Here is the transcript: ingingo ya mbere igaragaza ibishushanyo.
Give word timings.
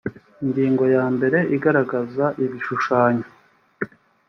ingingo 0.43 0.83
ya 0.95 1.03
mbere 1.15 1.37
igaragaza 1.55 2.25
ibishushanyo. 2.43 3.27